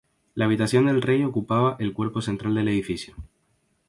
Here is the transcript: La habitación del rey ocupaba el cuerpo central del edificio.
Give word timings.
La 0.33 0.45
habitación 0.45 0.87
del 0.87 1.03
rey 1.03 1.23
ocupaba 1.23 1.75
el 1.79 1.93
cuerpo 1.93 2.23
central 2.23 2.55
del 2.55 2.69
edificio. 2.69 3.15